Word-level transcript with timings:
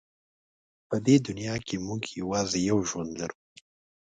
په 0.87 0.95
دې 1.05 1.15
دنیا 1.27 1.55
کې 1.65 1.75
موږ 1.87 2.01
یوازې 2.21 2.59
یو 2.69 2.79
ژوند 2.89 3.11
لرو. 3.19 3.37